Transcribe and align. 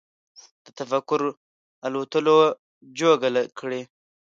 د 0.63 0.65
تفکر 0.79 1.21
الوتلو 1.85 2.37
جوګه 2.99 3.29
کړي 3.59 3.81